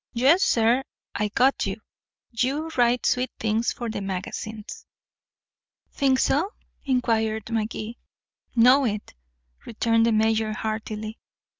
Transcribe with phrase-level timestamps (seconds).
[0.13, 0.81] Yes, sir
[1.13, 1.79] I got you.
[2.31, 4.87] You write sweet things for the magazines."
[5.91, 7.99] "Think so?" inquired Magee.
[8.55, 9.13] "Know it,"
[9.63, 11.19] returned the mayor heartily.